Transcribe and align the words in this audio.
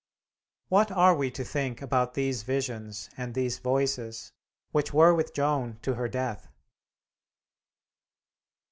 What 0.67 0.91
are 0.91 1.13
we 1.15 1.29
to 1.29 1.43
think 1.43 1.79
about 1.79 2.15
these 2.15 2.41
visions 2.41 3.07
and 3.17 3.35
these 3.35 3.59
Voices 3.59 4.31
which 4.71 4.95
were 4.95 5.13
with 5.13 5.31
Joan 5.35 5.77
to 5.83 5.93
her 5.93 6.07
death? 6.09 6.47